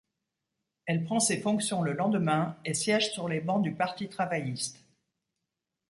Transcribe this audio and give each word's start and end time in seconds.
Elle 0.87 1.03
prend 1.03 1.19
ses 1.19 1.39
fonctions 1.41 1.83
le 1.83 1.93
lendemain 1.93 2.57
et 2.65 2.73
siège 2.73 3.11
sur 3.11 3.29
les 3.29 3.39
bancs 3.39 3.61
du 3.61 3.75
Parti 3.75 4.09
travailliste. 4.09 4.83